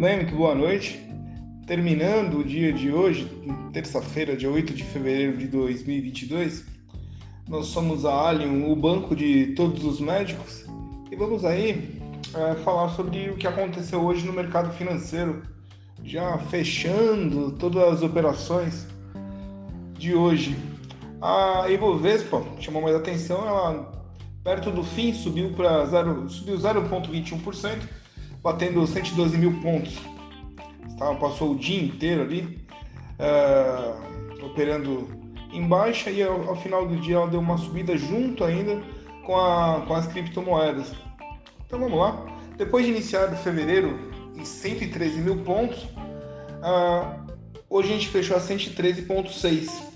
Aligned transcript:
bem, 0.00 0.16
muito 0.16 0.34
boa 0.34 0.54
noite. 0.54 0.98
Terminando 1.66 2.38
o 2.38 2.44
dia 2.44 2.72
de 2.72 2.90
hoje, 2.90 3.30
terça-feira, 3.70 4.34
dia 4.34 4.50
8 4.50 4.72
de 4.72 4.82
fevereiro 4.82 5.36
de 5.36 5.46
2022, 5.46 6.64
nós 7.46 7.66
somos 7.66 8.06
a 8.06 8.28
Allium, 8.28 8.72
o 8.72 8.74
banco 8.74 9.14
de 9.14 9.48
todos 9.48 9.84
os 9.84 10.00
médicos, 10.00 10.64
e 11.10 11.16
vamos 11.16 11.44
aí 11.44 12.00
é, 12.34 12.54
falar 12.64 12.88
sobre 12.90 13.28
o 13.28 13.36
que 13.36 13.46
aconteceu 13.46 14.00
hoje 14.00 14.24
no 14.26 14.32
mercado 14.32 14.72
financeiro, 14.72 15.42
já 16.02 16.38
fechando 16.38 17.52
todas 17.52 17.96
as 17.96 18.02
operações 18.02 18.86
de 19.98 20.14
hoje. 20.14 20.56
A 21.20 21.68
Ibovespa 21.68 22.42
chamou 22.58 22.80
mais 22.80 22.96
atenção, 22.96 23.46
ela 23.46 23.92
perto 24.42 24.70
do 24.70 24.82
fim 24.82 25.12
subiu 25.12 25.50
para 25.50 25.86
subiu 26.26 26.56
0,21%, 26.56 28.00
batendo 28.42 28.86
112 28.86 29.36
mil 29.36 29.60
pontos. 29.60 29.98
Estava, 30.88 31.14
passou 31.16 31.52
o 31.52 31.58
dia 31.58 31.82
inteiro 31.82 32.22
ali 32.22 32.58
uh, 33.18 34.44
operando 34.44 35.08
em 35.52 35.66
baixa 35.66 36.10
e 36.10 36.22
ao, 36.22 36.48
ao, 36.48 36.56
final 36.56 36.86
do 36.86 36.96
dia 36.96 37.16
ela 37.16 37.26
deu 37.26 37.40
uma 37.40 37.58
subida 37.58 37.96
junto 37.96 38.44
ainda 38.44 38.80
com, 39.24 39.36
a, 39.36 39.84
com 39.86 39.94
as 39.94 40.06
criptomoedas. 40.06 40.92
Então 41.66 41.78
vamos 41.78 41.98
lá. 41.98 42.26
Depois 42.56 42.84
de 42.84 42.92
iniciar 42.92 43.28
fevereiro 43.36 44.10
em 44.36 44.44
113 44.44 45.18
mil 45.20 45.38
pontos, 45.38 45.84
uh, 45.84 47.20
hoje 47.68 47.90
a 47.90 47.92
gente 47.92 48.08
fechou 48.08 48.36
a 48.36 48.40
113,6 48.40 49.89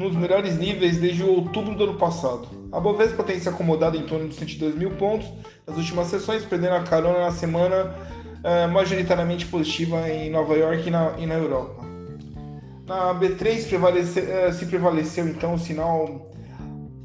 nos 0.00 0.16
melhores 0.16 0.56
níveis 0.56 0.96
desde 0.96 1.22
outubro 1.22 1.74
do 1.74 1.84
ano 1.84 1.94
passado. 1.94 2.48
A 2.72 2.80
Bovespa 2.80 3.22
tem 3.22 3.38
se 3.38 3.50
acomodado 3.50 3.98
em 3.98 4.02
torno 4.02 4.28
de 4.30 4.34
102 4.34 4.74
mil 4.74 4.92
pontos 4.92 5.28
nas 5.66 5.76
últimas 5.76 6.06
sessões, 6.06 6.42
perdendo 6.42 6.76
a 6.76 6.82
carona 6.82 7.18
na 7.18 7.30
semana 7.30 7.94
eh, 8.42 8.66
majoritariamente 8.66 9.44
positiva 9.44 10.08
em 10.08 10.30
Nova 10.30 10.56
York 10.56 10.88
e 10.88 10.90
na, 10.90 11.14
e 11.18 11.26
na 11.26 11.34
Europa. 11.34 11.84
Na 12.86 13.14
B3 13.14 13.68
prevalece, 13.68 14.20
eh, 14.20 14.50
se 14.52 14.64
prevaleceu 14.64 15.28
então 15.28 15.52
o 15.52 15.58
sinal 15.58 16.32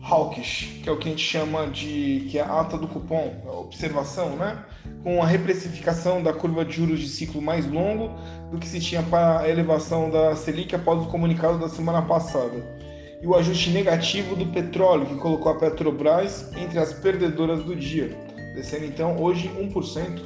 hawkish, 0.01 0.79
que 0.81 0.87
é 0.87 0.91
o 0.91 0.97
que 0.97 1.09
a 1.09 1.11
gente 1.11 1.23
chama 1.23 1.67
de 1.67 2.27
que 2.31 2.37
é 2.37 2.43
a 2.43 2.61
ata 2.61 2.77
do 2.77 2.87
cupom, 2.87 3.43
a 3.45 3.59
observação, 3.59 4.37
né? 4.37 4.63
com 5.03 5.21
a 5.21 5.25
reprecificação 5.25 6.23
da 6.23 6.31
curva 6.31 6.63
de 6.63 6.73
juros 6.77 6.99
de 7.01 7.09
ciclo 7.09 7.41
mais 7.41 7.69
longo 7.69 8.11
do 8.49 8.57
que 8.57 8.67
se 8.67 8.79
tinha 8.79 9.03
para 9.03 9.41
a 9.41 9.49
elevação 9.49 10.09
da 10.09 10.33
Selic 10.35 10.73
após 10.73 11.03
o 11.03 11.07
comunicado 11.07 11.59
da 11.59 11.67
semana 11.67 12.01
passada 12.01 12.84
e 13.25 13.27
o 13.27 13.33
ajuste 13.33 13.71
negativo 13.71 14.35
do 14.35 14.45
petróleo, 14.45 15.07
que 15.07 15.15
colocou 15.15 15.51
a 15.51 15.55
Petrobras 15.55 16.51
entre 16.55 16.77
as 16.77 16.93
perdedoras 16.93 17.63
do 17.63 17.75
dia, 17.75 18.15
descendo 18.53 18.85
então 18.85 19.19
hoje 19.19 19.49
1% 19.59 20.21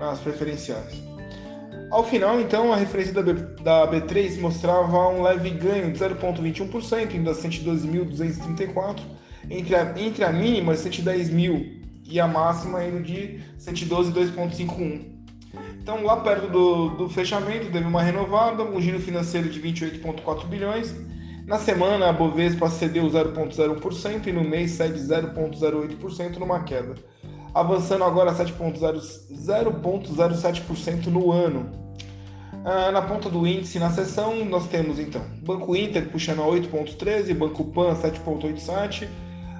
nas 0.00 0.18
preferenciais. 0.18 1.00
Ao 1.92 2.02
final, 2.02 2.40
então, 2.40 2.72
a 2.72 2.76
referência 2.76 3.14
da, 3.14 3.22
B, 3.22 3.34
da 3.62 3.86
B3 3.88 4.40
mostrava 4.40 5.10
um 5.10 5.22
leve 5.22 5.48
ganho 5.50 5.92
de 5.92 5.98
0,21%, 6.00 7.14
indo 7.14 7.30
a 7.30 7.34
112.234, 7.34 8.98
entre 9.48 9.76
a, 9.76 9.94
entre 9.96 10.24
a 10.24 10.32
mínima 10.32 10.74
de 10.74 10.80
110.000 10.80 11.84
e 12.04 12.18
a 12.18 12.26
máxima 12.26 12.84
indo 12.84 13.00
de 13.00 13.38
112.251. 13.60 15.04
Então, 15.80 16.02
lá 16.02 16.16
perto 16.16 16.48
do, 16.48 16.88
do 16.96 17.08
fechamento, 17.08 17.70
teve 17.70 17.86
uma 17.86 18.02
renovada, 18.02 18.64
um 18.64 18.80
giro 18.80 18.98
financeiro 18.98 19.48
de 19.48 19.60
28,4 19.60 20.46
bilhões 20.46 20.92
na 21.46 21.58
semana, 21.58 22.08
a 22.08 22.12
Bovespa 22.12 22.70
cedeu 22.70 23.04
0,01% 23.04 24.28
e 24.28 24.32
no 24.32 24.42
mês 24.42 24.70
cede 24.72 24.98
0,08% 24.98 26.38
numa 26.38 26.64
queda, 26.64 26.94
avançando 27.52 28.04
agora 28.04 28.32
0,07% 28.32 31.06
no 31.06 31.30
ano. 31.30 31.70
Ah, 32.64 32.90
na 32.90 33.02
ponta 33.02 33.28
do 33.28 33.46
índice, 33.46 33.78
na 33.78 33.90
seção, 33.90 34.42
nós 34.46 34.66
temos 34.68 34.98
então 34.98 35.20
Banco 35.42 35.76
Inter 35.76 36.08
puxando 36.08 36.42
a 36.42 36.46
8,13, 36.46 37.34
Banco 37.34 37.66
Pan 37.66 37.94
7,87, 37.94 39.06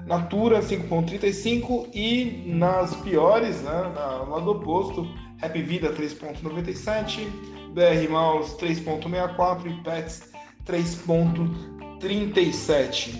Natura 0.07 0.61
5,35 0.61 1.89
e 1.93 2.45
nas 2.47 2.95
piores, 2.95 3.61
né, 3.61 3.91
na, 3.93 4.23
lado 4.23 4.49
oposto, 4.49 5.07
Happy 5.39 5.61
Vida 5.61 5.93
3,97, 5.93 7.27
BR 7.73 8.09
Maus 8.09 8.57
3,64 8.57 9.67
e 9.67 9.73
Pets 9.83 10.33
3.37. 10.65 13.13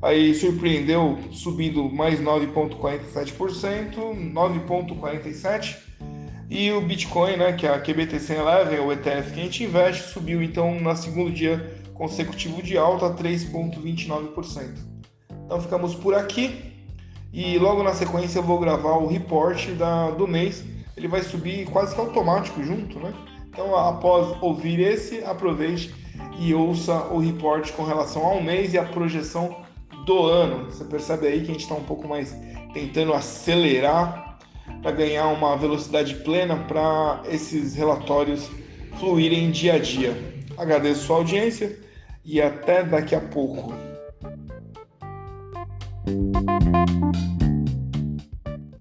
aí 0.00 0.32
surpreendeu, 0.32 1.18
subindo 1.32 1.90
mais 1.90 2.20
9,47%, 2.20 3.96
9,47%, 4.32 5.88
e 6.50 6.72
o 6.72 6.80
Bitcoin, 6.80 7.36
né, 7.36 7.52
que 7.52 7.66
é 7.66 7.70
a 7.70 7.80
QBTC 7.80 8.36
11, 8.36 8.80
o 8.80 8.92
ETF 8.92 9.32
que 9.32 9.40
a 9.40 9.42
gente 9.42 9.64
investe, 9.64 10.12
subiu 10.12 10.42
então 10.42 10.80
no 10.80 10.96
segundo 10.96 11.30
dia 11.30 11.77
consecutivo 11.98 12.62
de 12.62 12.78
alta, 12.78 13.10
3,29%. 13.10 14.78
Então 15.44 15.60
ficamos 15.60 15.94
por 15.94 16.14
aqui 16.14 16.72
e 17.32 17.58
logo 17.58 17.82
na 17.82 17.92
sequência 17.92 18.38
eu 18.38 18.42
vou 18.42 18.60
gravar 18.60 18.96
o 18.96 19.08
report 19.08 19.70
da, 19.70 20.12
do 20.12 20.26
mês. 20.26 20.64
Ele 20.96 21.08
vai 21.08 21.22
subir 21.22 21.66
quase 21.66 21.94
que 21.94 22.00
automático 22.00 22.62
junto, 22.62 22.98
né? 23.00 23.12
Então 23.48 23.76
após 23.76 24.40
ouvir 24.40 24.78
esse, 24.80 25.24
aproveite 25.24 25.92
e 26.38 26.54
ouça 26.54 26.94
o 27.08 27.18
report 27.18 27.72
com 27.72 27.82
relação 27.82 28.24
ao 28.24 28.40
mês 28.40 28.72
e 28.72 28.78
a 28.78 28.84
projeção 28.84 29.56
do 30.06 30.24
ano. 30.26 30.66
Você 30.66 30.84
percebe 30.84 31.26
aí 31.26 31.40
que 31.40 31.50
a 31.50 31.52
gente 31.52 31.62
está 31.62 31.74
um 31.74 31.84
pouco 31.84 32.06
mais 32.06 32.34
tentando 32.72 33.12
acelerar 33.12 34.38
para 34.80 34.92
ganhar 34.92 35.26
uma 35.28 35.56
velocidade 35.56 36.14
plena 36.16 36.56
para 36.56 37.22
esses 37.28 37.74
relatórios 37.74 38.48
fluírem 39.00 39.50
dia 39.50 39.74
a 39.74 39.78
dia. 39.78 40.16
Agradeço 40.56 41.06
sua 41.06 41.16
audiência 41.16 41.87
e 42.24 42.40
até 42.40 42.82
daqui 42.84 43.14
a 43.14 43.20
pouco. 43.20 43.72